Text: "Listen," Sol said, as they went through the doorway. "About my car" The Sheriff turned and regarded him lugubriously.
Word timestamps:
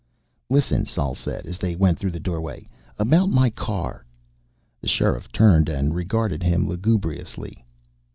"Listen," 0.49 0.83
Sol 0.87 1.13
said, 1.13 1.45
as 1.45 1.59
they 1.59 1.75
went 1.75 1.99
through 1.99 2.09
the 2.09 2.19
doorway. 2.19 2.67
"About 2.97 3.27
my 3.29 3.51
car" 3.51 4.03
The 4.81 4.87
Sheriff 4.87 5.31
turned 5.31 5.69
and 5.69 5.93
regarded 5.93 6.41
him 6.41 6.67
lugubriously. 6.67 7.63